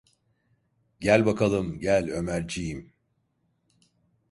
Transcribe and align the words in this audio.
Gel 0.99 1.25
bakalım, 1.25 1.79
gel 1.79 2.09
Ömerciğim… 2.09 2.93